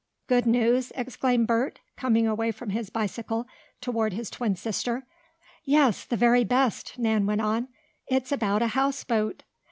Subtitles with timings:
[0.25, 3.45] "Good news?" exclaimed Bert, coming away from his bicycle,
[3.81, 5.05] toward his twin sister.
[5.63, 7.67] "Yes, the very best!" Nan went on.
[8.07, 9.43] "It's about a houseboat!